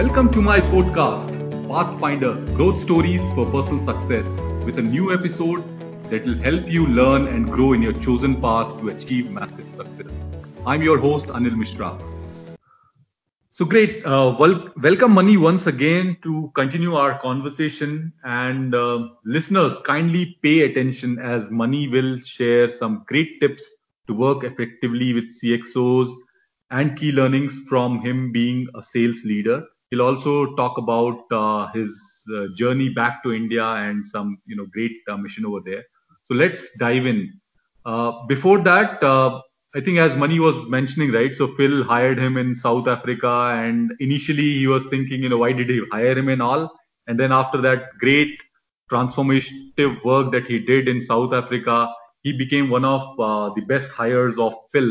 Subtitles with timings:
[0.00, 1.28] Welcome to my podcast,
[1.68, 4.26] Pathfinder Growth Stories for Personal Success,
[4.64, 5.62] with a new episode
[6.08, 10.24] that will help you learn and grow in your chosen path to achieve massive success.
[10.64, 11.98] I'm your host, Anil Mishra.
[13.50, 14.02] So great.
[14.06, 18.10] Uh, wel- welcome, Mani, once again to continue our conversation.
[18.24, 23.70] And uh, listeners, kindly pay attention as Mani will share some great tips
[24.06, 26.08] to work effectively with CXOs
[26.70, 29.62] and key learnings from him being a sales leader.
[29.90, 31.92] He'll also talk about uh, his
[32.34, 35.84] uh, journey back to India and some, you know, great uh, mission over there.
[36.24, 37.32] So let's dive in.
[38.28, 41.34] Before that, I think as Mani was mentioning, right?
[41.34, 45.52] So Phil hired him in South Africa, and initially he was thinking, you know, why
[45.52, 46.72] did he hire him and all?
[47.06, 48.40] And then after that great
[48.90, 51.88] transformative work that he did in South Africa,
[52.22, 54.90] he became one of uh, the best hires of Phil.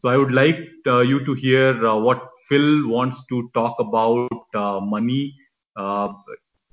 [0.00, 4.28] So I would like uh, you to hear uh, what Phil wants to talk about
[4.54, 5.34] Mani
[5.76, 6.08] uh,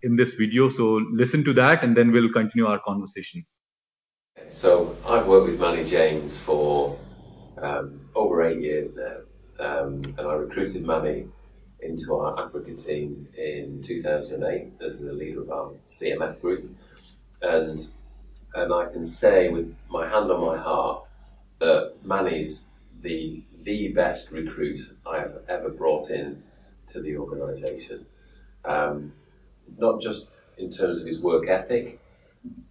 [0.04, 0.70] in this video.
[0.70, 3.46] So listen to that, and then we'll continue our conversation.
[4.50, 6.98] So I've worked with Manny James for
[7.62, 9.18] um, over eight years now.
[9.60, 11.26] Um, and I recruited Manny
[11.80, 16.70] into our Africa team in 2008 as the leader of our CMF group.
[17.42, 17.86] And,
[18.54, 21.04] and I can say with my hand on my heart
[21.60, 22.62] that Manny's
[23.02, 26.42] the, the best recruit I have ever brought in
[26.96, 28.06] to the organization.
[28.64, 29.14] Um,
[29.78, 32.00] not just in terms of his work ethic,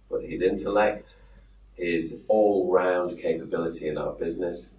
[0.09, 1.19] but his intellect,
[1.75, 4.75] his all-round capability in our business.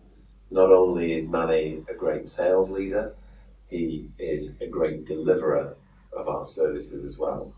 [0.51, 3.15] Not only is Manny a great sales leader,
[3.69, 5.77] he is a great deliverer
[6.13, 7.53] of our services as well.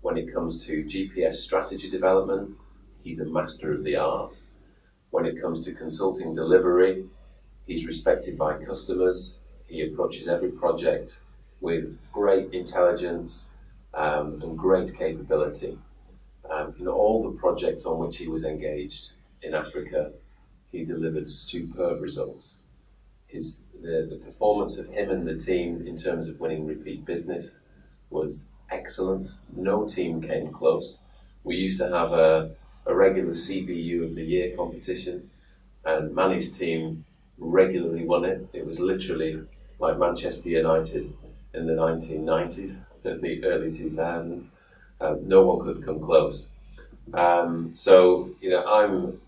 [0.00, 2.56] When it comes to GPS strategy development,
[3.02, 4.40] he's a master of the art.
[5.10, 7.06] When it comes to consulting delivery,
[7.66, 9.38] he's respected by customers.
[9.72, 11.22] He approaches every project
[11.62, 13.48] with great intelligence
[13.94, 15.78] um, and great capability.
[16.50, 20.12] Um, in all the projects on which he was engaged in Africa,
[20.72, 22.58] he delivered superb results.
[23.28, 27.58] His the, the performance of him and the team in terms of winning repeat business
[28.10, 29.30] was excellent.
[29.56, 30.98] No team came close.
[31.44, 32.50] We used to have a,
[32.84, 35.30] a regular CBU of the year competition,
[35.86, 37.06] and Manny's team
[37.38, 38.46] regularly won it.
[38.52, 39.40] It was literally
[39.82, 41.12] like Manchester United
[41.54, 44.48] in the 1990s, in the early 2000s.
[45.00, 46.46] Um, no one could come close.
[47.12, 49.20] Um, so, you know, I'm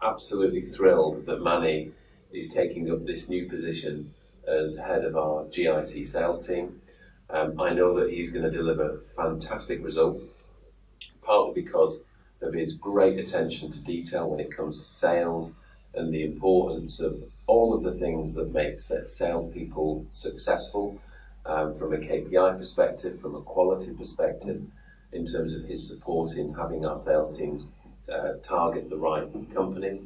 [0.00, 1.90] absolutely thrilled that Manny
[2.32, 4.14] is taking up this new position
[4.46, 6.80] as head of our GIC sales team.
[7.28, 10.34] Um, I know that he's going to deliver fantastic results,
[11.20, 11.98] partly because
[12.42, 15.54] of his great attention to detail when it comes to sales
[15.96, 20.98] and the importance of all of the things that make salespeople successful
[21.46, 24.62] um, from a KPI perspective, from a quality perspective,
[25.12, 27.64] in terms of his support in having our sales teams
[28.12, 30.04] uh, target the right companies.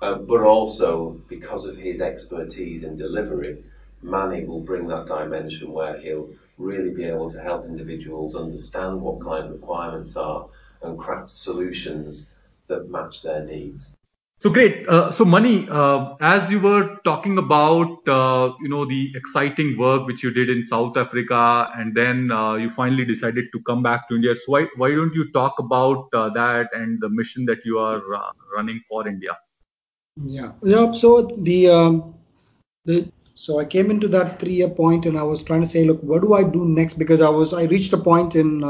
[0.00, 3.62] Uh, but also because of his expertise in delivery,
[4.00, 9.20] Manny will bring that dimension where he'll really be able to help individuals understand what
[9.20, 10.46] client requirements are
[10.82, 12.30] and craft solutions
[12.68, 13.97] that match their needs.
[14.40, 14.88] So great.
[14.88, 20.06] Uh, so Mani, uh, as you were talking about, uh, you know, the exciting work
[20.06, 24.08] which you did in South Africa, and then uh, you finally decided to come back
[24.08, 24.36] to India.
[24.36, 28.14] So why why don't you talk about uh, that and the mission that you are
[28.14, 29.36] uh, running for India?
[30.14, 30.92] Yeah, yeah.
[30.92, 32.14] So the um,
[32.84, 36.00] the so I came into that three-year point, and I was trying to say, look,
[36.04, 36.94] what do I do next?
[36.94, 38.62] Because I was I reached a point in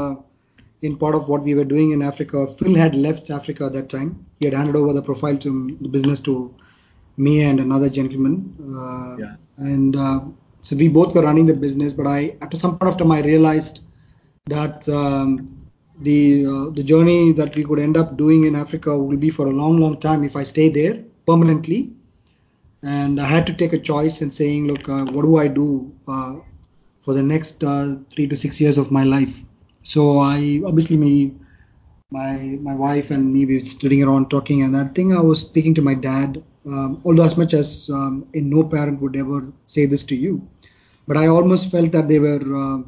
[0.81, 2.47] in part of what we were doing in Africa.
[2.47, 4.25] Phil had left Africa at that time.
[4.39, 6.53] He had handed over the profile to the business to
[7.17, 8.55] me and another gentleman.
[8.61, 9.35] Uh, yeah.
[9.57, 10.21] And uh,
[10.61, 11.93] so we both were running the business.
[11.93, 13.81] But I, at some point of time, I realized
[14.47, 15.55] that um,
[16.01, 19.47] the uh, the journey that we could end up doing in Africa will be for
[19.47, 21.91] a long, long time if I stay there permanently.
[22.81, 25.93] And I had to take a choice and saying, look, uh, what do I do
[26.07, 26.35] uh,
[27.03, 29.43] for the next uh, three to six years of my life?
[29.93, 31.13] So I obviously me,
[32.11, 32.33] my
[32.67, 35.73] my wife and me we were sitting around talking, and I think I was speaking
[35.79, 36.43] to my dad.
[36.65, 39.39] Um, although as much as um, in no parent would ever
[39.75, 40.33] say this to you,
[41.07, 42.79] but I almost felt that they were uh,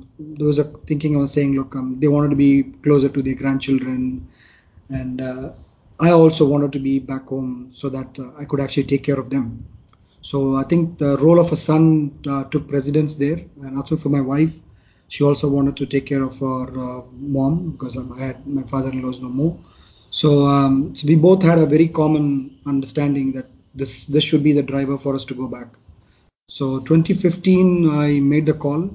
[0.43, 2.51] those are thinking of saying, look, um, they wanted to be
[2.85, 4.27] closer to their grandchildren,
[4.89, 5.53] and uh,
[5.99, 9.19] I also wanted to be back home so that uh, I could actually take care
[9.19, 9.65] of them.
[10.21, 11.83] So I think the role of a son
[12.29, 14.59] uh, took precedence there, and also for my wife
[15.13, 17.01] she also wanted to take care of her uh,
[17.37, 19.53] mom because I had my father-in-law is no more.
[20.09, 22.25] So, um, so we both had a very common
[22.65, 25.69] understanding that this this should be the driver for us to go back.
[26.57, 28.89] So 2015, I made the call,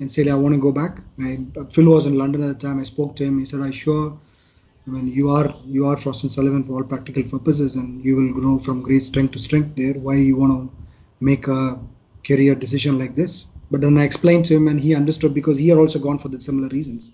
[0.00, 1.00] and said, I want to go back.
[1.18, 2.80] And Phil was in London at the time.
[2.80, 3.38] I spoke to him.
[3.38, 4.18] He said, I sure.
[4.86, 8.16] I mean, you are you are Frost and Sullivan for all practical purposes, and you
[8.16, 9.94] will grow from great strength to strength there.
[9.94, 10.62] Why you want to
[11.20, 11.78] make a
[12.26, 13.46] career decision like this?
[13.72, 16.28] But then I explained to him, and he understood because he had also gone for
[16.28, 17.12] the similar reasons.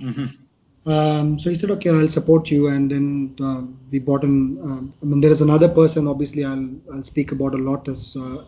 [0.00, 0.90] Mm-hmm.
[0.96, 3.06] Um, so he said, "Okay, I'll support you." And then
[3.48, 4.36] uh, we bought in.
[4.62, 6.06] Um, I mean, there is another person.
[6.14, 8.44] Obviously, I'll I'll speak about a lot as uh,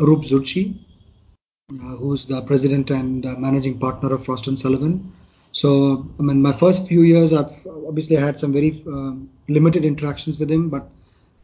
[0.00, 0.64] Aroop Zutshi,
[1.82, 5.12] uh, who's the president and uh, managing partner of Frost and Sullivan.
[5.52, 5.70] So,
[6.18, 9.12] I mean, my first few years, I've obviously had some very uh,
[9.48, 10.90] limited interactions with him, but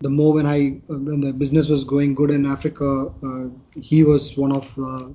[0.00, 3.48] the more when I uh, when the business was going good in Africa, uh,
[3.80, 5.08] he was one of uh,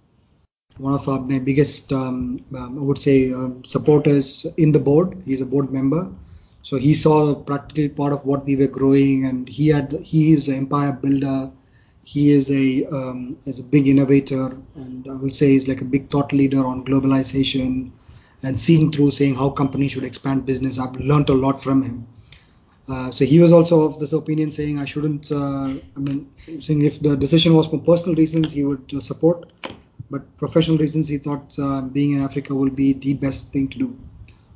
[0.78, 5.22] one of our biggest, um, um, I would say, um, supporters in the board.
[5.26, 6.10] He's a board member,
[6.64, 10.48] so he saw practically part of what we were growing, and he had he is
[10.48, 11.52] an empire builder.
[12.04, 15.86] He is a um, is a big innovator, and I would say he's like a
[15.86, 17.92] big thought leader on globalization
[18.44, 20.80] and seeing through saying how companies should expand business.
[20.80, 22.08] I've learned a lot from him.
[22.90, 26.30] Uh, so he was also of this opinion saying I shouldn't, uh, I mean,
[26.60, 29.54] saying if the decision was for personal reasons, he would uh, support,
[30.14, 33.78] but professional reasons, he thought uh, being in Africa will be the best thing to
[33.80, 33.98] do.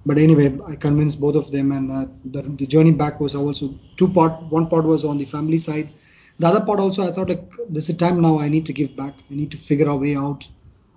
[0.05, 3.73] But anyway, I convinced both of them, and uh, the, the, journey back was also
[3.97, 4.33] two part.
[4.57, 5.89] One part was on the family side.
[6.37, 8.37] The other part also, I thought like this is time now.
[8.39, 9.15] I need to give back.
[9.31, 10.47] I need to figure a way out,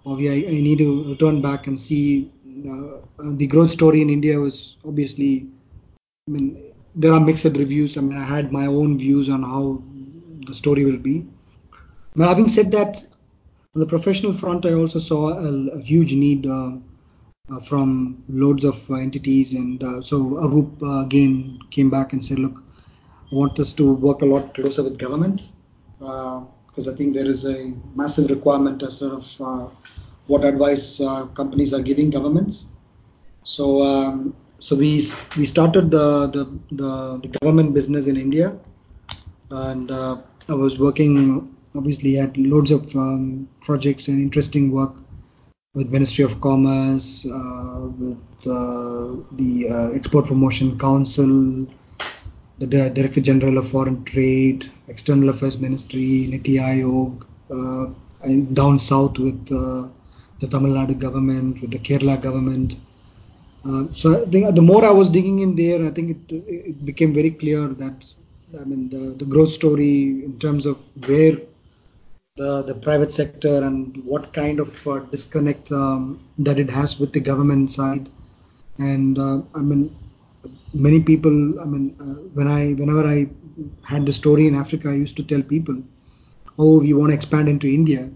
[0.05, 2.31] or I, I need to return back and see
[2.69, 3.01] uh,
[3.41, 5.47] the growth story in India was obviously,
[6.29, 7.97] I mean, there are mixed reviews.
[7.97, 9.83] I mean, I had my own views on how
[10.47, 11.27] the story will be.
[12.15, 13.07] But having said that,
[13.75, 16.73] on the professional front, I also saw a, a huge need uh,
[17.51, 22.63] uh, from loads of uh, entities, and so Aroop again came back and said, "Look,
[23.31, 25.51] I want us to work a lot closer with government
[25.99, 29.73] because I think there is a massive requirement as sort of
[30.27, 32.67] what advice uh, companies are giving governments.
[33.45, 35.07] So um, so we
[35.37, 38.53] we started the, the, the the government business in India,
[39.51, 40.17] and uh,
[40.49, 44.95] I was working obviously had loads of um, projects and interesting work
[45.75, 51.67] with Ministry of Commerce, uh, with uh, the uh, Export Promotion Council,
[52.59, 59.19] the Director General of Foreign Trade, External Affairs Ministry, Niti Aayog, uh, and down south
[59.19, 62.77] with the Tamil Nadu government, with the Kerala government.
[63.65, 66.85] Uh, so I think the more I was digging in there, I think it, it
[66.85, 68.13] became very clear that
[68.59, 71.39] I mean the, the growth story in terms of where
[72.41, 76.03] the, the private sector and what kind of uh, disconnect um,
[76.39, 78.09] that it has with the government side.
[78.79, 79.95] And uh, I mean,
[80.73, 81.37] many people.
[81.61, 83.29] I mean, uh, when I whenever I
[83.93, 85.77] had the story in Africa, I used to tell people,
[86.59, 88.11] "Oh, we want to expand into India."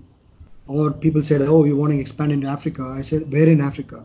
[0.66, 3.98] or people said, "Oh, we want to expand into Africa." I said, "Where in Africa?"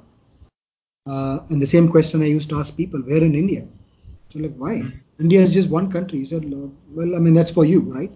[1.06, 3.62] Uh, and the same question I used to ask people, "Where in India?"
[4.34, 4.74] So like, why?
[4.80, 5.24] Mm-hmm.
[5.26, 6.20] India is just one country.
[6.24, 6.44] He said,
[6.98, 8.12] "Well, I mean that's for you, right?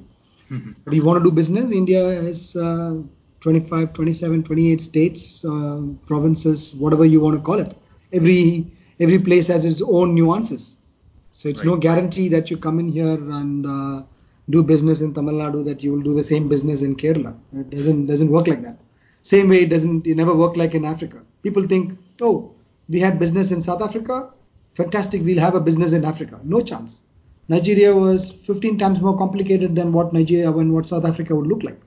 [0.50, 0.72] Mm-hmm.
[0.86, 1.72] But you want to do business?
[1.72, 2.96] India has uh,
[3.42, 7.76] 25, 27, 28 states, uh, provinces, whatever you want to call it.
[8.12, 10.78] Every every place has its own nuances.
[11.32, 11.72] So it's right.
[11.72, 14.04] no guarantee that you come in here and uh,
[14.50, 17.36] do business in Tamil Nadu that you will do the same business in Kerala.
[17.54, 18.78] It doesn't doesn't work like that.
[19.22, 21.22] Same way it doesn't it never work like in Africa.
[21.42, 22.54] People think, oh,
[22.90, 24.30] we had business in South Africa,
[24.74, 26.40] fantastic, we'll have a business in Africa.
[26.44, 27.02] No chance.
[27.50, 31.64] Nigeria was 15 times more complicated than what Nigeria and what South Africa would look
[31.64, 31.80] like.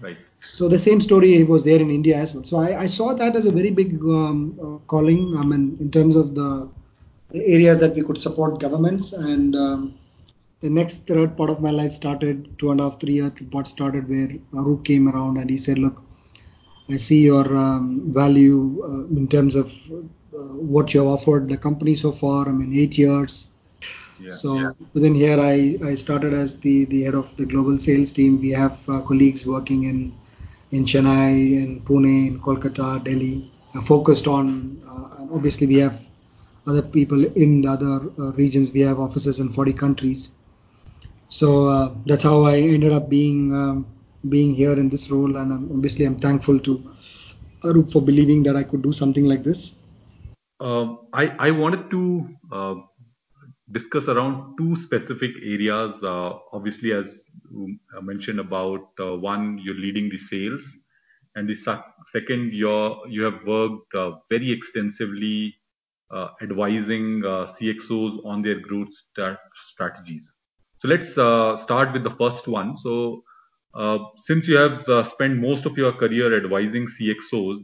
[0.00, 0.18] Right.
[0.40, 2.44] So the same story was there in India as well.
[2.44, 5.36] So I, I saw that as a very big um, uh, calling.
[5.38, 6.68] I mean, in terms of the,
[7.30, 9.94] the, areas that we could support governments and um,
[10.60, 13.66] the next third part of my life started two and a half, three years part
[13.68, 16.02] started where Aroop came around and he said, look,
[16.90, 20.38] I see your um, value uh, in terms of uh,
[20.74, 22.48] what you have offered the company so far.
[22.48, 23.48] I mean, eight years.
[24.22, 24.70] Yeah, so yeah.
[24.94, 28.40] within here, I, I started as the, the head of the global sales team.
[28.40, 30.14] We have uh, colleagues working in
[30.70, 34.80] in Chennai, in Pune, in Kolkata, Delhi, uh, focused on.
[34.88, 36.00] Uh, obviously, we have
[36.66, 38.72] other people in the other uh, regions.
[38.72, 40.30] We have offices in 40 countries.
[41.28, 43.86] So uh, that's how I ended up being um,
[44.28, 46.80] being here in this role, and I'm, obviously I'm thankful to
[47.64, 49.72] Aroop for believing that I could do something like this.
[50.60, 52.74] Um, I I wanted to uh,
[53.72, 56.02] discuss around two specific areas.
[56.02, 60.64] Uh, obviously, as you mentioned about uh, one, you're leading the sales,
[61.34, 61.56] and the
[62.12, 65.54] second, you have worked uh, very extensively
[66.10, 68.92] uh, advising CXOs on their growth
[69.54, 70.32] strategies.
[70.82, 72.76] So let's uh, start with the first one.
[72.76, 73.22] So
[73.74, 77.60] uh, since you have uh, spent most of your career advising CXOs,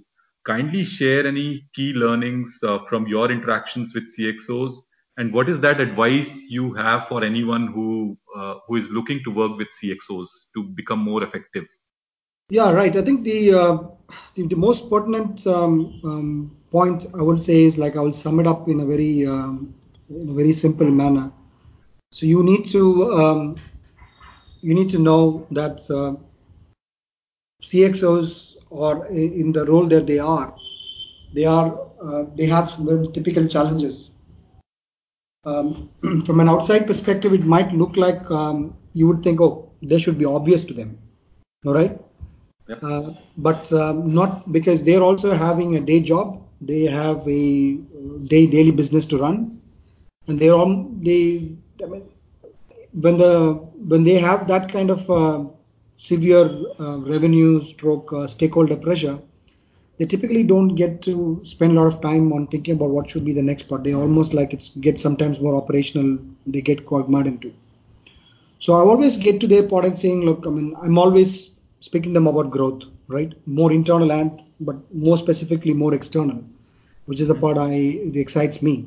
[0.46, 4.76] kindly share any key learnings uh, from your interactions with CXOs,
[5.18, 9.30] and what is that advice you have for anyone who uh, who is looking to
[9.30, 11.66] work with CXOs to become more effective?
[12.50, 12.94] Yeah, right.
[12.96, 13.78] I think the uh,
[14.36, 18.38] the, the, most pertinent um, um, point I would say is like I will sum
[18.38, 19.74] it up in a very um,
[20.08, 21.32] in a very simple manner.
[22.12, 23.56] So you need to um,
[24.60, 26.14] you need to know that uh,
[27.62, 30.54] CXOs are in the role that they are.
[31.32, 32.76] They are uh, they have
[33.12, 34.07] typical challenges.
[35.48, 35.88] Um,
[36.26, 40.18] from an outside perspective, it might look like um, you would think, oh, they should
[40.18, 40.98] be obvious to them,
[41.64, 41.98] all right?
[42.68, 42.78] Yep.
[42.82, 46.42] Uh, but um, not because they're also having a day job.
[46.60, 47.74] They have a
[48.32, 49.60] day daily business to run,
[50.26, 51.56] and they're on they.
[51.82, 52.02] I mean,
[52.92, 53.54] when the
[53.92, 55.44] when they have that kind of uh,
[55.96, 56.46] severe
[56.80, 59.18] uh, revenue stroke uh, stakeholder pressure,
[59.98, 63.24] they typically don't get to spend a lot of time on thinking about what should
[63.24, 63.82] be the next part.
[63.82, 66.18] They almost like it's get sometimes more operational.
[66.46, 67.52] They get mad into.
[68.60, 71.50] So I always get to their product saying, look, I mean, I'm always
[71.80, 73.32] speaking to them about growth, right?
[73.46, 76.42] More internal and but more specifically more external,
[77.06, 78.86] which is the part I it excites me.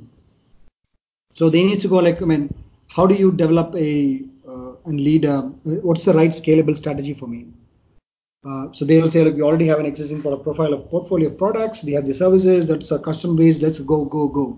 [1.34, 2.54] So they need to go like, I mean,
[2.88, 5.42] how do you develop a uh, and lead a
[5.88, 7.48] what's the right scalable strategy for me?
[8.44, 11.30] Uh, so they will say, look, we already have an existing product profile of portfolio
[11.30, 11.84] of products.
[11.84, 12.68] We have the services.
[12.68, 13.62] That's a custom base.
[13.62, 14.58] Let's go, go, go.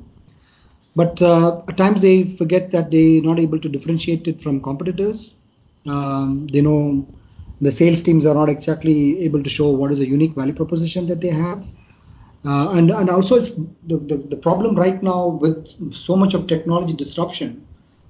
[0.95, 5.33] But uh, at times they forget that they're not able to differentiate it from competitors.
[5.85, 7.05] Um, they know
[7.59, 11.07] the sales teams are not exactly able to show what is a unique value proposition
[11.07, 11.65] that they have.
[12.45, 16.45] Uh, and, and also it's the, the, the, problem right now with so much of
[16.45, 17.65] technology disruption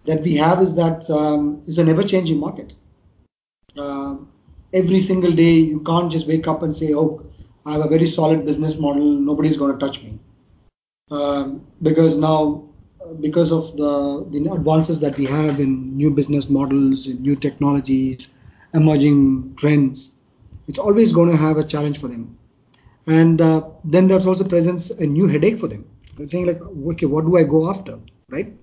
[0.06, 2.74] that we have is that um, it's an ever-changing market.
[3.78, 4.16] Uh,
[4.74, 7.26] every single day you can't just wake up and say, oh,
[7.66, 10.20] I have a very solid business model, nobody's going to touch me.
[11.12, 12.68] Um, because now,
[13.22, 18.30] because of the, the advances that we have in new business models, new technologies,
[18.74, 20.16] emerging trends,
[20.68, 22.38] it's always going to have a challenge for them.
[23.08, 25.86] And uh, then there's also presents a new headache for them.
[26.18, 28.00] They're saying like, okay, what do I go after,
[28.30, 28.54] right?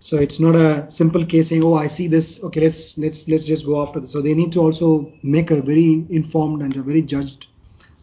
[0.00, 3.44] So it's not a simple case saying, oh, I see this, okay, let's let's let's
[3.44, 4.12] just go after this.
[4.12, 7.48] So they need to also make a very informed and a very judged.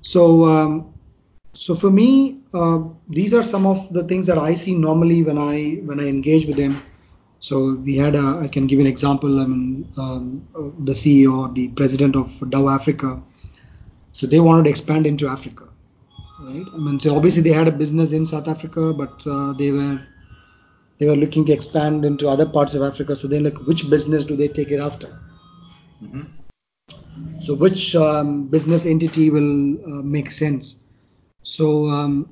[0.02, 0.94] So um,
[1.54, 5.38] so for me, uh, these are some of the things that I see normally when
[5.38, 6.82] I when I engage with them
[7.40, 9.40] so we had a, I can give an example.
[9.40, 10.48] I mean, um,
[10.80, 13.22] the CEO or the president of Dow Africa.
[14.14, 15.70] So they wanted to expand into Africa,
[16.40, 16.66] right?
[16.74, 20.02] I mean, so obviously they had a business in South Africa, but uh, they were
[20.98, 23.16] they were looking to expand into other parts of Africa.
[23.16, 25.08] So they're like, which business do they take it after?
[26.04, 27.42] Mm-hmm.
[27.42, 30.80] So which um, business entity will uh, make sense?
[31.44, 32.30] So um,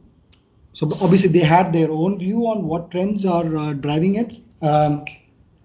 [0.73, 5.05] so obviously they had their own view on what trends are uh, driving it, um,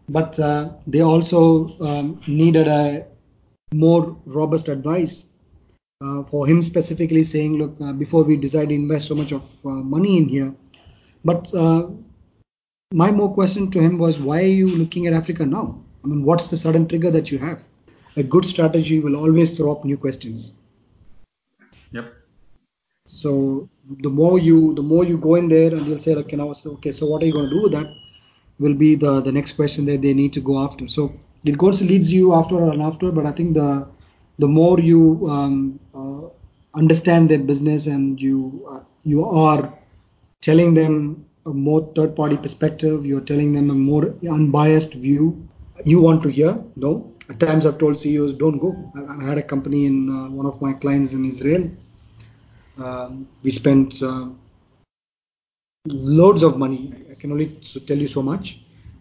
[0.08, 3.06] but uh, they also um, needed a
[3.72, 5.26] more robust advice
[6.02, 9.42] uh, for him specifically saying, look, uh, before we decide to invest so much of
[9.64, 10.54] uh, money in here.
[11.24, 11.88] But uh,
[12.92, 15.78] my more question to him was, why are you looking at Africa now?
[16.04, 17.62] I mean, what's the sudden trigger that you have?
[18.16, 20.52] A good strategy will always throw up new questions.
[21.92, 22.14] Yep.
[23.06, 23.68] So
[24.02, 26.72] the more you the more you go in there and you'll say okay now so
[26.72, 27.86] okay so what are you going to do with that
[28.58, 30.88] will be the the next question that they need to go after.
[30.88, 31.14] So
[31.44, 33.88] it goes leads you after and after, but I think the
[34.38, 36.28] the more you um, uh,
[36.74, 39.72] understand their business and you uh, you are
[40.40, 45.48] telling them a more third party perspective, you're telling them a more unbiased view.
[45.84, 46.62] You want to hear?
[46.76, 47.12] No.
[47.30, 48.70] At times I've told CEOs don't go.
[48.96, 51.70] I, I had a company in uh, one of my clients in Israel
[52.78, 54.28] um, we spent uh,
[55.86, 56.94] loads of money.
[57.10, 57.48] I can only
[57.86, 58.60] tell you so much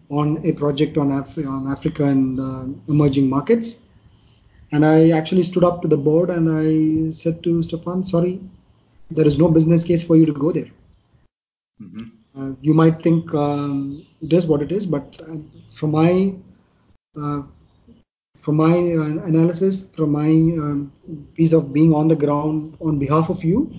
[0.10, 3.80] on a project on, Af- on Africa and uh, emerging markets.
[4.72, 8.42] And I actually stood up to the board and I said to Stefan, sorry,
[9.12, 10.70] there is no business case for you to go there.
[11.82, 12.17] Mm-hmm.
[12.38, 15.38] Uh, you might think um, it is what it is, but uh,
[15.72, 16.36] from my
[17.20, 17.42] uh,
[18.38, 20.92] from my uh, analysis, from my um,
[21.36, 23.72] piece of being on the ground on behalf of you,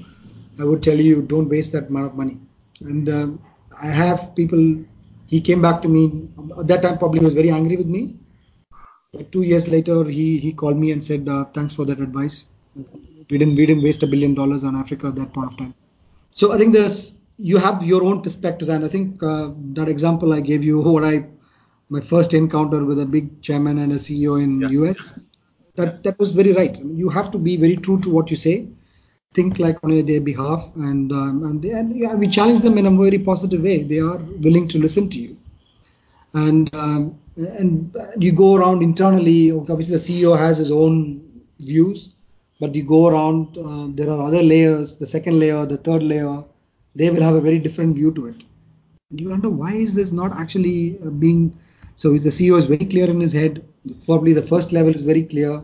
[0.58, 2.38] I would tell you don't waste that amount of money.
[2.80, 3.08] And
[3.80, 4.84] I have people.
[5.26, 6.98] He came back to me at that time.
[6.98, 8.16] Probably was very angry with me.
[9.12, 12.46] But two years later, he he called me and said, uh, "Thanks for that advice.
[13.30, 15.74] We didn't we didn't waste a billion dollars on Africa at that point of time."
[16.32, 20.32] So I think there's you have your own perspectives, and I think uh, that example
[20.32, 21.26] I gave you, what I
[21.90, 24.68] my first encounter with a big chairman and a CEO in yeah.
[24.80, 25.14] US.
[25.76, 26.76] That that was very right.
[26.76, 28.66] I mean, you have to be very true to what you say,
[29.32, 32.86] think like on their behalf, and um, and, they, and yeah, we challenge them in
[32.86, 33.84] a very positive way.
[33.84, 35.36] They are willing to listen to you,
[36.34, 39.52] and um, and you go around internally.
[39.52, 41.22] Obviously, the CEO has his own
[41.60, 42.10] views,
[42.58, 43.56] but you go around.
[43.56, 44.96] Uh, there are other layers.
[44.96, 46.42] The second layer, the third layer,
[46.98, 48.44] they will have a very different view to it.
[49.10, 51.42] And you wonder why is this not actually uh, being
[51.96, 52.14] so?
[52.14, 53.64] Is the CEO is very clear in his head.
[54.04, 55.62] Probably the first level is very clear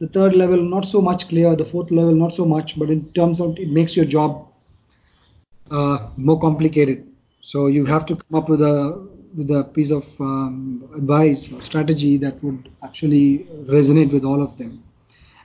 [0.00, 3.00] the third level not so much clear the fourth level not so much but in
[3.12, 4.48] terms of it makes your job
[5.70, 7.06] uh, more complicated
[7.40, 11.60] so you have to come up with a with a piece of um, advice or
[11.60, 14.82] strategy that would actually resonate with all of them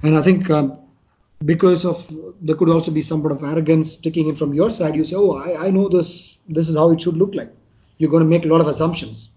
[0.03, 0.77] and i think um,
[1.46, 2.05] because of
[2.41, 5.15] there could also be some sort of arrogance taking in from your side you say
[5.15, 7.51] oh I, I know this this is how it should look like
[7.98, 9.29] you're going to make a lot of assumptions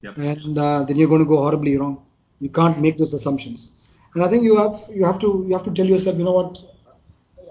[0.00, 0.16] Yep.
[0.18, 2.04] and uh, then you're going to go horribly wrong
[2.38, 3.72] you can't make those assumptions
[4.14, 6.32] and I think you have you have to you have to tell yourself, you know
[6.32, 6.62] what,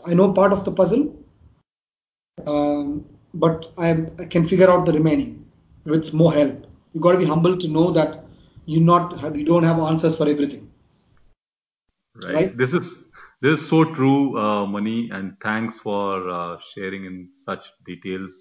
[0.05, 1.15] I know part of the puzzle,
[2.45, 5.45] um, but I, I can figure out the remaining
[5.85, 6.65] with more help.
[6.93, 8.25] You've got to be humble to know that
[8.65, 10.69] you not you don't have answers for everything.
[12.15, 12.33] Right.
[12.33, 12.57] Right.
[12.57, 13.06] This is
[13.41, 18.33] this is so true, uh, Mani, and thanks for uh, sharing in such details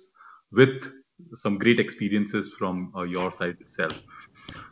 [0.53, 0.91] with
[1.35, 3.93] some great experiences from uh, your side itself.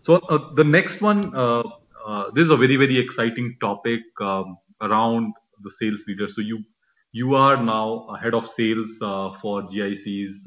[0.03, 1.63] So uh, the next one, uh,
[2.07, 6.29] uh, this is a very very exciting topic um, around the sales leader.
[6.29, 6.63] So you
[7.13, 10.47] you are now a head of sales for GICs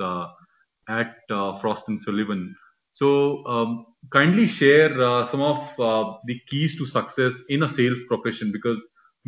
[0.89, 1.15] at
[1.62, 2.55] Frost and Sullivan.
[2.93, 4.89] So um, kindly share
[5.25, 8.79] some of the keys to success in a sales profession because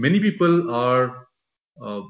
[0.05, 1.27] many people are
[1.85, 2.01] uh,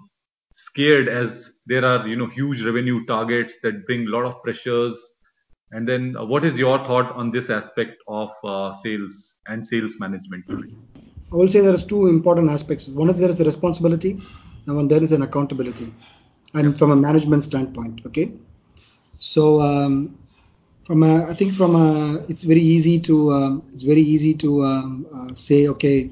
[0.56, 4.98] scared as there are you know huge revenue targets that bring a lot of pressures
[5.72, 9.98] and then uh, what is your thought on this aspect of uh, sales and sales
[10.00, 10.46] management
[11.32, 12.88] I will say there is two important aspects.
[12.88, 14.20] One is there is a responsibility,
[14.66, 15.94] and one there is an accountability,
[16.56, 18.02] and from a management standpoint.
[18.08, 18.32] Okay,
[19.20, 20.18] so um,
[20.86, 24.66] from a, I think from a, it's very easy to um, it's very easy to
[24.66, 26.10] um, uh, say okay,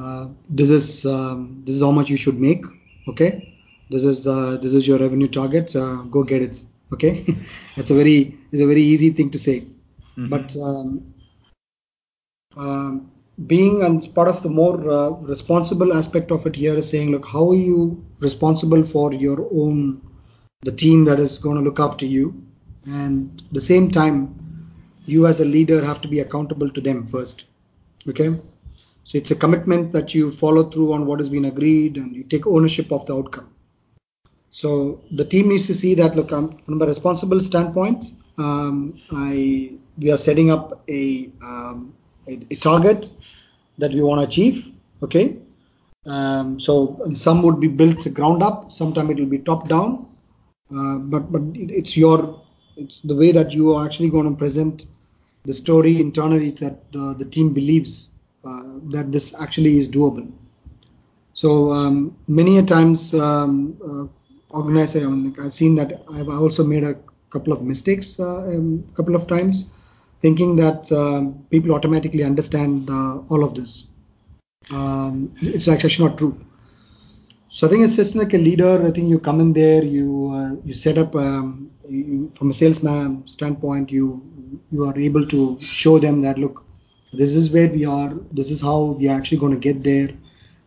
[0.00, 2.64] uh, this is um, this is how much you should make.
[3.08, 3.54] Okay,
[3.90, 5.74] this is the this is your revenue target.
[5.74, 6.62] Uh, go get it.
[6.92, 7.24] Okay,
[7.76, 9.66] that's a very it's a very easy thing to say,
[10.16, 10.28] Mhm.
[10.30, 11.14] but um,
[12.56, 13.10] um,
[13.46, 17.26] being and part of the more uh, responsible aspect of it here is saying, look,
[17.26, 20.00] how are you responsible for your own,
[20.62, 22.44] the team that is going to look after you,
[22.86, 24.18] and at the same time,
[25.06, 27.44] you as a leader have to be accountable to them first.
[28.08, 28.38] Okay,
[29.04, 32.24] so it's a commitment that you follow through on what has been agreed, and you
[32.24, 33.48] take ownership of the outcome.
[34.50, 36.14] So the team needs to see that.
[36.14, 41.94] Look, um, from a responsible standpoint, um, I we are setting up a, um,
[42.28, 43.12] a a target
[43.78, 44.72] that we want to achieve.
[45.02, 45.38] Okay,
[46.06, 50.06] um, so some would be built ground up, sometime it will be top down,
[50.74, 52.40] uh, but but it, it's your
[52.76, 54.86] it's the way that you are actually going to present
[55.44, 58.08] the story internally that the, the team believes
[58.44, 60.30] that this actually is doable.
[61.34, 66.94] So um, many a times, um, uh, I've seen that I've also made a
[67.30, 69.70] couple of mistakes a uh, um, couple of times,
[70.20, 73.84] thinking that um, people automatically understand uh, all of this.
[74.70, 76.38] Um, it's actually not true.
[77.48, 78.86] So I think it's just like a leader.
[78.86, 82.52] I think you come in there, you uh, you set up um, you, from a
[82.52, 83.90] salesman standpoint.
[83.90, 84.22] You
[84.70, 86.64] you are able to show them that look,
[87.12, 88.14] this is where we are.
[88.32, 90.10] This is how we are actually going to get there.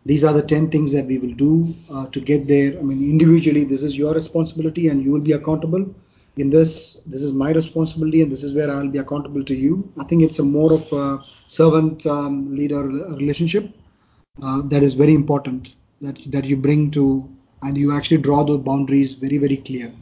[0.04, 2.78] These are the ten things that we will do uh, to get there.
[2.78, 5.84] I mean, individually, this is your responsibility, and you will be accountable.
[6.36, 9.54] In this, this is my responsibility, and this is where I will be accountable to
[9.54, 9.90] you.
[9.98, 13.72] I think it's a more of a servant um, leader relationship
[14.42, 17.28] uh, that is very important that that you bring to
[17.62, 19.92] and you actually draw the boundaries very very clear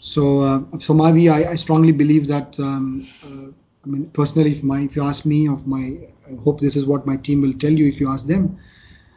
[0.00, 3.52] so uh, my view I, I strongly believe that um, uh,
[3.84, 5.84] I mean personally if my if you ask me of my
[6.30, 8.58] I hope this is what my team will tell you if you ask them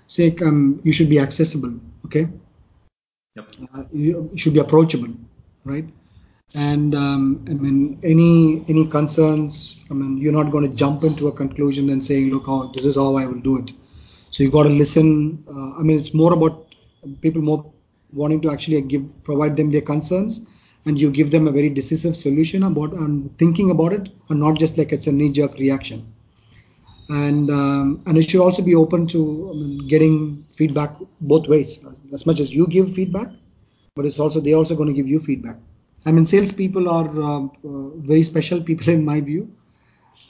[0.08, 1.74] say um, you should be accessible
[2.06, 2.28] okay
[3.36, 3.52] Yep.
[3.74, 5.14] uh, you, you should be approachable
[5.66, 5.86] right
[6.54, 11.28] and um, I mean any any concerns I mean you're not going to jump into
[11.28, 13.74] a conclusion and saying look how this is how I will do it
[14.36, 15.46] so you got to listen.
[15.48, 16.76] Uh, I mean, it's more about
[17.22, 17.72] people more
[18.12, 20.46] wanting to actually give provide them their concerns,
[20.86, 24.58] and you give them a very decisive solution about and thinking about it, and not
[24.60, 26.06] just like it's a knee-jerk reaction.
[27.10, 31.80] And um, and it should also be open to I mean, getting feedback both ways.
[32.14, 33.30] As much as you give feedback,
[33.96, 35.58] but it's also they're also going to give you feedback.
[36.08, 39.52] I mean, salespeople are uh, uh, very special people in my view.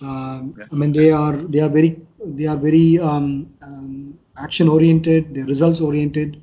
[0.02, 0.66] Um, Yeah.
[0.72, 1.92] I mean, they are they are very
[2.26, 5.34] they are very um, um, action oriented.
[5.34, 6.42] They're results oriented,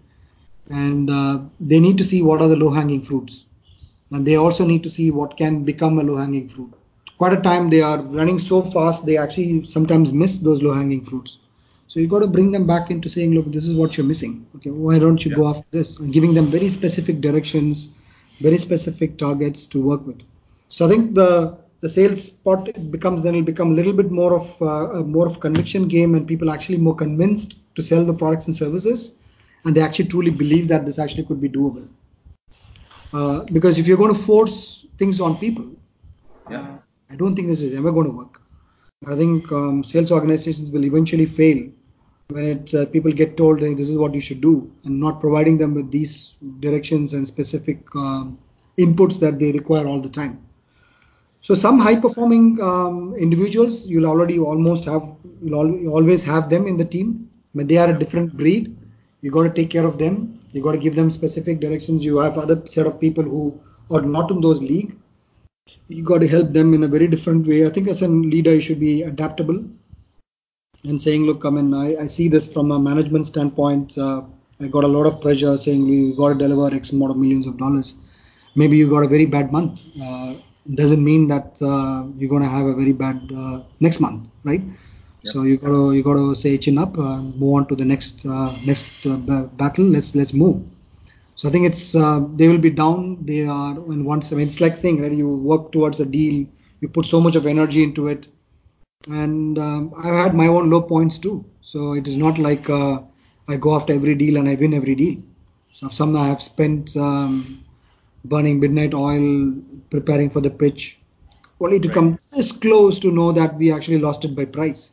[0.71, 3.45] and uh, they need to see what are the low-hanging fruits,
[4.13, 6.73] and they also need to see what can become a low-hanging fruit.
[7.19, 11.39] Quite a time they are running so fast they actually sometimes miss those low-hanging fruits.
[11.87, 14.47] So you've got to bring them back into saying, look, this is what you're missing.
[14.57, 15.37] Okay, why don't you Yeah.
[15.37, 15.99] go after this?
[15.99, 17.89] And giving them very specific directions,
[18.41, 20.21] very specific targets to work with.
[20.69, 24.35] So I think the the sales part becomes then will become a little bit more
[24.41, 28.15] of uh, a more of conviction game, and people actually more convinced to sell the
[28.15, 29.15] products and services,
[29.65, 31.89] and they actually truly believe that this actually could be doable.
[33.13, 35.67] Uh, because if you're going to force things on people,
[36.51, 36.61] Yeah.
[36.61, 36.79] uh,
[37.11, 38.41] I don't think this is ever going to work.
[39.07, 41.69] I think um, sales organizations will eventually fail
[42.29, 45.21] when it's uh, people get told hey, this is what you should do and not
[45.21, 48.39] providing them with these directions and specific um,
[48.79, 50.41] inputs that they require all the time.
[51.41, 55.03] So some high performing um, individuals you'll already almost have
[55.43, 58.77] you'll al- always have them in the team, but they are a different breed.
[59.21, 60.39] You've got to take care of them.
[60.53, 62.05] You got to give them specific directions.
[62.05, 63.61] You have other set of people who
[63.91, 64.97] are not in those league.
[65.89, 67.67] You got to help them in a very different way.
[67.67, 69.65] I think as a leader, you should be adaptable
[70.85, 73.97] and saying, look, I mean, I, I see this from a management standpoint.
[73.97, 74.23] Uh,
[74.61, 77.47] I got a lot of pressure saying we got to deliver X amount of millions
[77.47, 77.95] of dollars.
[78.55, 79.81] Maybe you got a very bad month.
[80.01, 80.35] Uh,
[80.75, 84.63] doesn't mean that uh, you're going to have a very bad uh, next month, right?
[85.23, 85.37] Yep.
[85.37, 87.85] So you got to you got to say chin up, uh, move on to the
[87.85, 89.85] next uh, next uh, ba- battle.
[89.85, 90.63] Let's let's move.
[91.37, 93.25] So I think it's uh, they will be down.
[93.25, 96.47] They are when once I mean it's like saying right, you work towards a deal,
[96.81, 98.29] you put so much of energy into it,
[99.11, 101.45] and um, I've had my own low points too.
[101.61, 103.01] So it is not like uh,
[103.49, 105.17] I go after every deal and I win every deal.
[105.73, 107.65] So some I have spent um,
[108.25, 109.55] burning midnight oil,
[109.91, 110.99] preparing for the pitch,
[111.61, 111.91] only to Right.
[111.91, 114.93] come this close to know that we actually lost it by price.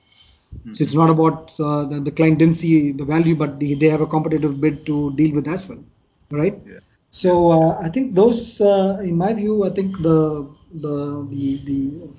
[0.71, 3.87] So it's not about uh, the, the client didn't see the value, but the, they
[3.87, 5.83] have a competitive bid to deal with as well,
[6.31, 6.59] right?
[6.65, 6.79] Yeah.
[7.11, 11.77] So uh, I think those, uh, in my view, I think the the the the,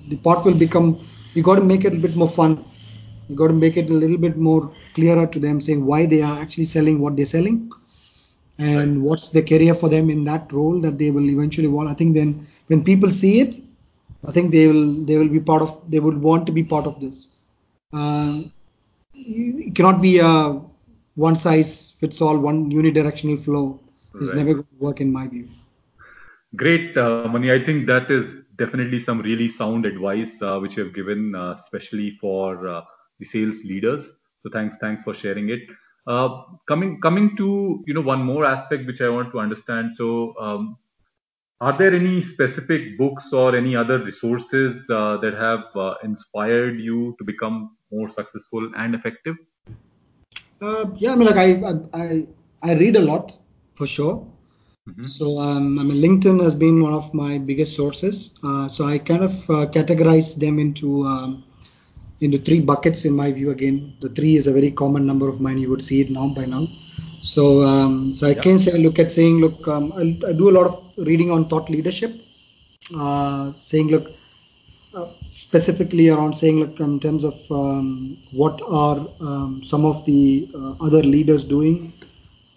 [0.09, 0.99] the part will become.
[1.33, 2.65] You got to make it a bit more fun.
[3.29, 6.21] You got to make it a little bit more clearer to them, saying why they
[6.21, 7.71] are actually selling what they're selling,
[8.59, 9.03] and Right.
[9.03, 11.89] what's the career for them in that role that they will eventually want.
[11.89, 13.55] I think then when people see it,
[14.27, 15.79] I think they will they will be part of.
[15.89, 17.27] They would want to be part of this.
[17.93, 18.41] Uh,
[19.13, 20.59] it cannot be a
[21.15, 23.79] one size fits all, one unidirectional flow.
[24.19, 24.35] It's Right.
[24.35, 25.47] never going to work in my view.
[26.55, 27.51] Great, uh, Mani.
[27.51, 31.53] I think that is definitely some really sound advice uh, which you have given, uh,
[31.53, 32.81] especially for uh,
[33.19, 34.09] the sales leaders.
[34.39, 35.61] So thanks, thanks for sharing it.
[36.07, 36.29] Uh,
[36.67, 39.95] coming, coming to you know one more aspect which I want to understand.
[39.95, 40.77] So, um,
[41.61, 47.15] are there any specific books or any other resources uh, that have uh, inspired you
[47.19, 49.35] to become more successful and effective?
[50.61, 52.25] Uh, yeah, I mean, like I, I, I,
[52.63, 53.37] I read a lot
[53.75, 54.25] for sure.
[54.87, 55.13] Mhm.
[55.15, 58.31] So um, I mean, LinkedIn has been one of my biggest sources.
[58.43, 61.43] Uh, so I kind of uh, categorize them into um,
[62.21, 63.51] into three buckets in my view.
[63.51, 65.57] Again, the three is a very common number of mine.
[65.57, 66.67] You would see it now by now.
[67.21, 68.45] So um, so I Yeah.
[68.45, 71.47] can say look at saying look, um, I, I do a lot of reading on
[71.49, 72.13] thought leadership.
[72.95, 74.11] Uh, saying look,
[74.93, 80.49] uh, specifically around saying like in terms of um, what are um, some of the
[80.53, 81.93] uh, other leaders doing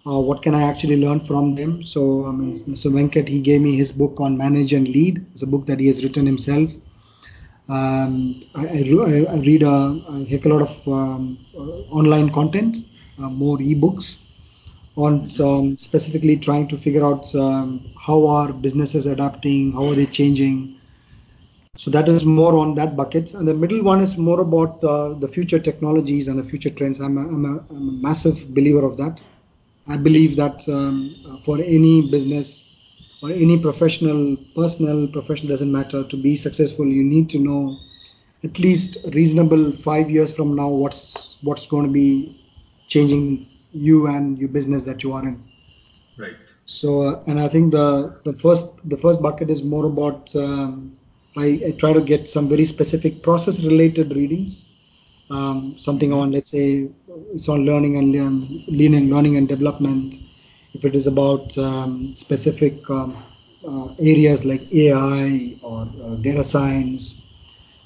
[0.07, 1.83] uh, what can I actually learn from them?
[1.83, 2.93] So, um, Mr.
[2.93, 5.25] Venkat, he gave me his book on manage and lead.
[5.33, 6.75] It's a book that he has written himself.
[7.71, 12.31] Um, I, I, I I read a, a heck a lot of um, uh, online
[12.31, 12.77] content,
[13.19, 14.19] uh, more ebooks
[14.97, 20.07] on some specifically trying to figure out um, how are businesses adapting, how are they
[20.07, 20.79] changing.
[21.77, 23.35] So that is more on that bucket.
[23.35, 27.01] And the middle one is more about uh, the future technologies and the future trends.
[27.01, 29.23] I'm a, I'm, a, I'm a massive believer of that.
[29.87, 32.65] I believe that um, uh, for any business
[33.23, 36.05] or any professional, personal, professional doesn't matter.
[36.05, 37.79] To be successful, you need to know
[38.45, 42.39] at least reasonable five years from now what's what's going to be
[42.89, 45.43] changing you and your business that you are in.
[46.17, 46.37] Right.
[46.67, 50.97] So, uh, and I think the the first the first bucket is more about um,
[51.37, 54.65] I, I try to get some very specific process related readings.
[55.31, 56.89] Um, something on let's say
[57.35, 60.17] it's on learning and um, learning learning and development.
[60.75, 63.17] If it is about um, specific um,
[63.67, 67.23] uh, areas like AI or uh, data science,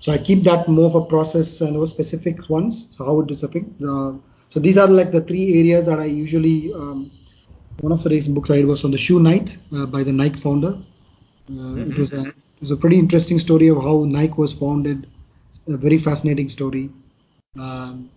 [0.01, 2.95] so I keep that more for process and those specific ones.
[2.97, 4.19] So how it is affect the
[4.51, 7.11] so these are like the three areas that I usually um,
[7.81, 10.13] one of the recent books I read was on the Shoe Knight uh, by the
[10.13, 10.75] Nike founder.
[11.51, 12.25] Uh, It was a
[12.59, 15.07] it was a pretty interesting story of how Nike was founded.
[15.69, 16.91] A very fascinating story.
[17.57, 18.11] Um,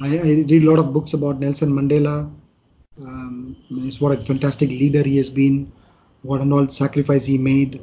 [0.00, 2.32] I, I read a lot of books about Nelson Mandela.
[3.02, 5.70] Um, it's what a fantastic leader he has been.
[6.22, 7.82] What an all sacrifice he made.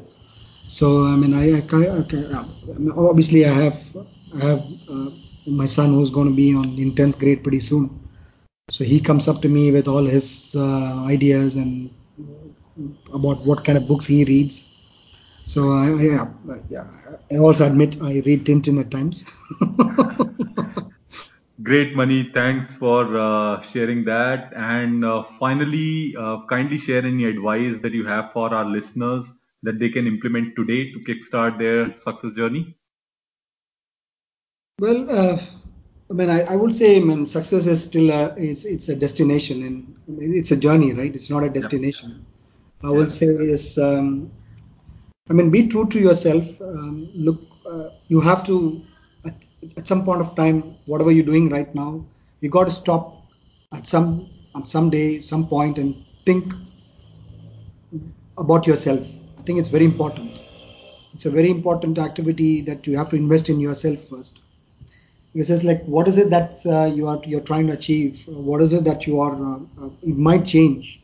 [0.67, 1.99] So I mean, I, I,
[2.39, 3.95] I, obviously I have
[4.41, 5.11] I have uh,
[5.45, 7.99] my son who's going to be on in 10th grade pretty soon.
[8.71, 11.91] So he comes up to me with all his uh, ideas and
[13.13, 14.72] about what kind of books he reads.
[15.45, 16.87] So I, I, yeah,
[17.31, 19.25] I also admit I read Tintin at times.
[21.63, 22.23] Great, Mani.
[22.33, 24.51] Thanks for uh, sharing that.
[24.55, 29.31] And uh, finally, uh, kindly share any advice that you have for our listeners
[29.63, 32.75] that they can implement today to kickstart their success journey.
[34.79, 35.39] Well, uh,
[36.09, 38.95] I mean, I, I, would say, I mean, success is still a, it's, it's a
[38.95, 41.13] destination and I mean, it's a journey, right?
[41.15, 42.25] It's not a destination.
[42.83, 42.89] Yeah.
[42.89, 43.13] I would yeah.
[43.13, 44.31] say is, um,
[45.29, 46.61] I mean, be true to yourself.
[46.61, 48.83] Um, look, uh, you have to
[49.77, 52.05] at some point of time, whatever you're doing right now,
[52.41, 53.21] you got to stop
[53.71, 56.53] at some at some day, some point, and think
[58.37, 59.07] about yourself.
[59.39, 60.29] I think it's very important.
[61.13, 64.39] It's a very important activity that you have to invest in yourself first.
[65.33, 68.23] This is like, what is it that uh, you are you're trying to achieve?
[68.27, 69.33] What is it that you are?
[69.33, 70.99] Uh, uh, it might change.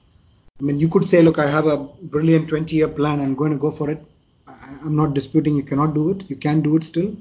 [0.60, 3.22] I mean, you could say, look, I have a brilliant 20-year plan.
[3.22, 4.04] I'm going to go for it.
[4.50, 6.30] I, I'm not disputing you cannot do it.
[6.30, 7.16] You can do it still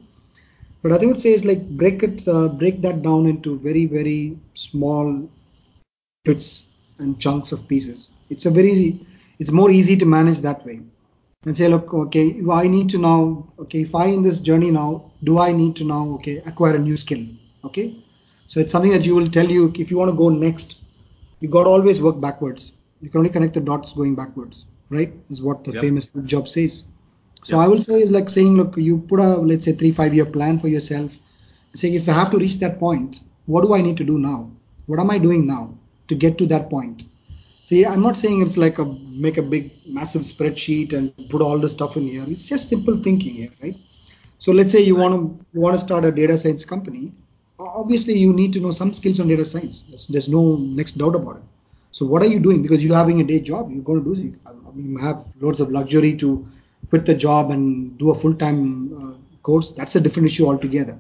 [0.82, 3.86] but I think would say is like break it, uh, break that down into very,
[3.86, 5.28] very small
[6.24, 8.10] bits and chunks of pieces.
[8.30, 9.06] It's a very, easy,
[9.38, 10.80] it's more easy to manage that way.
[11.44, 15.10] And say, look, okay, I need to now, okay, if I in this journey now,
[15.24, 17.24] do I need to now, okay, acquire a new skill?
[17.64, 18.04] Okay.
[18.46, 20.76] So it's something that you will tell you if you want to go next,
[21.40, 22.72] you got to always work backwards.
[23.00, 25.12] You can only connect the dots going backwards, right?
[25.30, 25.82] Is what the yep.
[25.82, 26.84] famous job says.
[27.44, 27.64] So yeah.
[27.64, 30.59] I will say like saying, look, you put a let's say three five year plan
[30.59, 31.12] for yourself,
[31.74, 34.51] saying if I have to reach that point, what do I need to do now?
[34.87, 35.74] What am I doing now
[36.09, 37.05] to get to that point?
[37.64, 41.59] See, I'm not saying it's like a make a big massive spreadsheet and put all
[41.59, 42.24] the stuff in here.
[42.27, 43.77] It's just simple thinking here, right?
[44.38, 47.12] So let's say you want to you want to start a data science company.
[47.59, 49.85] Obviously, you need to know some skills on data science.
[49.88, 51.42] There's, there's no next doubt about it.
[51.90, 52.62] So what are you doing?
[52.62, 54.38] Because you're having a day job, you're going to do.
[54.77, 56.46] You have loads of luxury to
[56.90, 58.61] quit the job and do a full-time
[58.98, 59.14] uh,
[59.48, 60.96] course, that's a different issue altogether.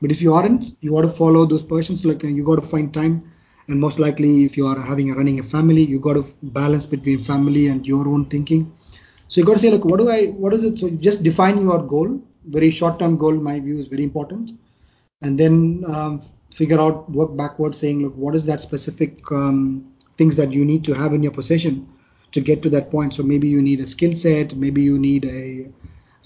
[0.00, 2.04] But if you aren't, you got to follow those persons.
[2.04, 3.14] Like uh, you got to find time,
[3.68, 6.24] and most likely, if you are having a running a family, you got to
[6.58, 8.72] balance between family and your own thinking.
[9.28, 10.26] So you got to say, like, what do I?
[10.44, 10.78] What is it?
[10.78, 12.20] So just define your goal.
[12.46, 14.52] Very short-term goal, my view, is very important,
[15.22, 16.22] and then um,
[16.60, 19.60] figure out, work backwards, saying, look, what is that specific um,
[20.16, 21.86] things that you need to have in your possession
[22.32, 23.14] to get to that point.
[23.14, 25.68] So maybe you need a skill set, maybe you need a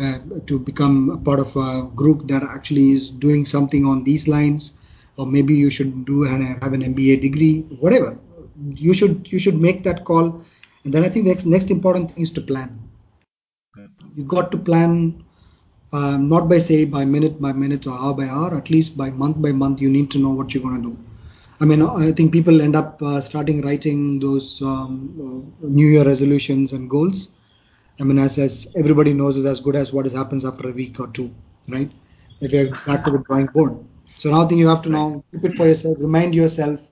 [0.01, 4.27] uh, to become a part of a group that actually is doing something on these
[4.27, 4.73] lines,
[5.17, 8.19] or maybe you should do and have an MBA degree, whatever.
[8.75, 10.43] You should you should make that call,
[10.85, 12.79] and then I think the next next important thing is to plan.
[14.17, 15.25] You got to plan
[15.93, 19.11] um, not by say by minute by minute or hour by hour, at least by
[19.11, 19.81] month by month.
[19.81, 20.97] You need to know what you're going to do.
[21.65, 24.93] I mean, I think people end up uh, starting writing those um,
[25.63, 27.29] uh, New Year resolutions and goals.
[27.99, 31.01] I mean, as, as everybody knows, is as good as what happens after a week
[31.01, 31.35] or two,
[31.69, 31.91] right?
[32.43, 33.83] If you're back to the drawing board.
[34.17, 36.87] So now I think you have to now keep it for yourself, remind yourself,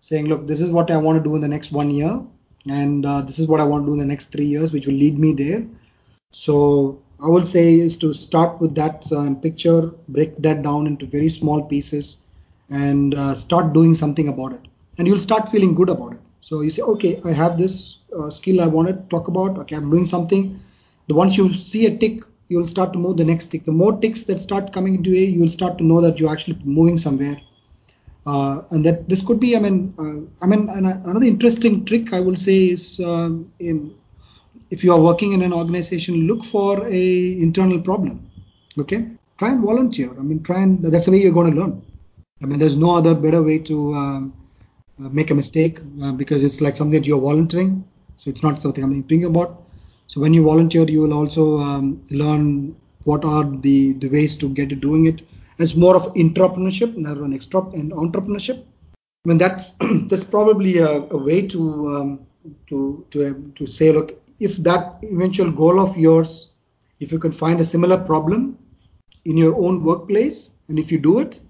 [0.00, 2.20] saying, look, this is what I want to do in the next one year,
[2.68, 4.86] and uh, this is what I want to do in the next three years, which
[4.86, 5.64] will lead me there.
[6.32, 11.06] So I would say is to start with that um, picture, break that down into
[11.06, 12.18] very small pieces
[12.70, 14.60] and uh, start doing something about it.
[14.98, 16.20] And you'll start feeling good about it.
[16.40, 19.58] So you say, okay, I have this uh, skill I want to talk about.
[19.58, 20.60] Okay, I'm doing something.
[21.08, 23.64] The once you see a tick, you'll start to move the next tick.
[23.64, 26.58] The more ticks that start coming into a, you'll start to know that you're actually
[26.64, 27.40] moving somewhere.
[28.26, 32.20] Uh, and that this could be, I mean, uh, I mean, another interesting trick I
[32.20, 33.94] will say is um, in,
[34.70, 38.28] if you are working in an organization, look for a internal problem.
[38.78, 40.10] Okay, try and volunteer.
[40.18, 41.82] I mean, try and that's the way you're going to learn.
[42.42, 44.32] I mean, there's no other better way to um,
[45.00, 47.84] uh, make a mistake uh, because it's like something that you're volunteering.
[48.16, 49.62] So it's not something I'm thinking about.
[50.06, 54.48] So when you volunteer, you will also um, learn what are the, the ways to
[54.48, 55.20] get doing it.
[55.20, 58.64] And it's more of entrepreneurship rather than extra and entrepreneurship.
[59.24, 59.74] I mean, that's
[60.08, 62.26] that's probably a, a way to um,
[62.68, 66.50] to to to say, look, if that eventual goal of yours,
[67.00, 68.58] if you can find a similar problem
[69.24, 71.40] in your own workplace, and if you do it,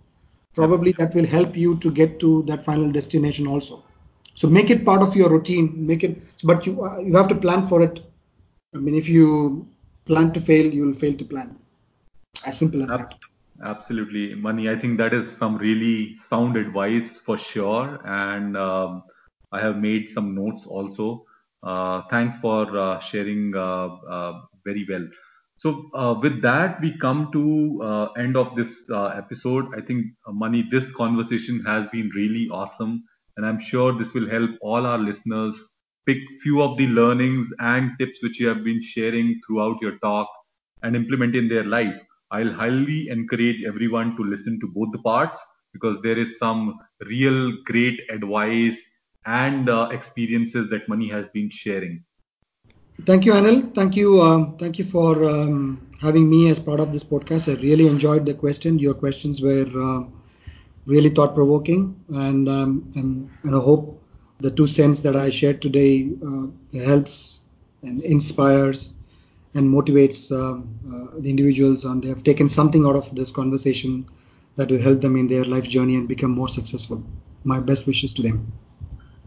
[0.59, 3.85] probably that will help you to get to that final destination also.
[4.35, 7.35] So make it part of your routine make it but you uh, you have to
[7.47, 8.01] plan for it.
[8.75, 9.67] I mean if you
[10.07, 11.57] plan to fail you will fail to plan.
[12.45, 13.15] As simple as that.
[13.65, 14.35] absolutely.
[14.35, 18.01] Mani i think that is some really sound advice for sure.
[18.05, 19.03] And um,
[19.53, 21.25] I have made some notes also.
[21.63, 24.33] Uh, thanks for uh, sharing uh, uh,
[24.65, 25.07] very well.
[25.59, 29.67] So uh, with that, we come to uh, end of this uh, episode.
[29.77, 33.05] I think, uh, Mani, this conversation has been really awesome,
[33.37, 35.57] and I'm sure this will help all our listeners
[36.07, 40.29] pick few of the learnings and tips which you have been sharing throughout your talk
[40.83, 41.97] and implement in their life.
[42.31, 45.41] I'll highly encourage everyone to listen to both the parts
[45.73, 48.81] because there is some real great advice
[49.27, 52.05] and uh, experiences that Mani has been sharing.
[53.05, 53.75] Thank you, Anil.
[53.75, 54.21] Thank you.
[54.21, 57.49] Um, thank you for um, having me as part of this podcast.
[57.53, 58.79] I really enjoyed the question.
[58.79, 60.05] Your questions were uh,
[60.87, 64.03] really thought provoking, and, um, and, and I hope
[64.41, 66.47] the two cents that I shared today uh,
[66.85, 67.41] helps
[67.83, 68.95] and inspires
[69.55, 74.07] and motivates um, uh, the individuals, and they have taken something out of this conversation
[74.57, 77.03] that will help them in their life journey and become more successful.
[77.45, 78.53] My best wishes to them.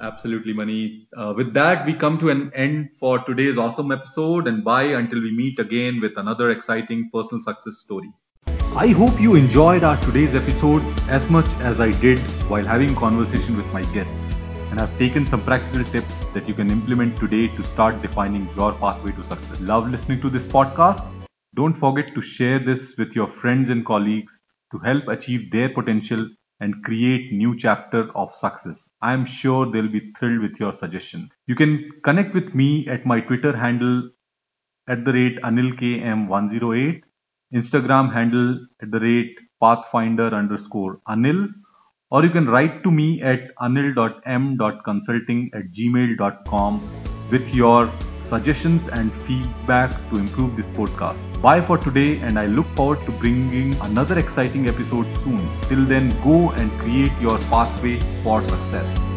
[0.01, 1.07] Absolutely, Mani.
[1.15, 5.21] Uh, with that, we come to an end for today's awesome episode, and bye until
[5.21, 8.11] we meet again with another exciting personal success story.
[8.77, 13.55] I hope you enjoyed our today's episode as much as I did while having conversation
[13.55, 14.19] with my guest
[14.71, 18.73] and have taken some practical tips that you can implement today to start defining your
[18.79, 19.59] pathway to success.
[19.59, 21.01] Love listening to this podcast?
[21.55, 24.39] Don't forget to share this with your friends and colleagues
[24.71, 26.27] to help achieve their potential
[26.61, 28.87] and create new chapter of success.
[29.01, 31.29] I am sure they'll be thrilled with your suggestion.
[31.47, 34.09] You can connect with me at my Twitter handle
[34.87, 37.01] at the rate AnilKM108,
[37.53, 41.49] Instagram handle at the rate Pathfinder underscore Anil,
[42.11, 46.81] or you can write to me at anil.m.consulting at gmail.com
[47.31, 47.91] with your
[48.31, 51.41] suggestions and feedback to improve this podcast.
[51.41, 55.47] Bye for today, and I look forward to bringing another exciting episode soon.
[55.69, 59.10] Till then, go and create your pathway for success.